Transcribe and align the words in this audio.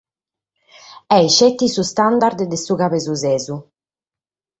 Est 1.17 1.29
sceti 1.31 1.67
su 1.73 1.83
standard 1.91 2.39
de 2.51 2.57
su 2.65 2.73
cabesusesu. 2.81 3.55